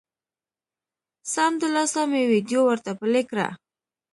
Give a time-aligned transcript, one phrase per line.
[1.33, 3.47] سمدلاسه مې ویډیو ورته پلې کړه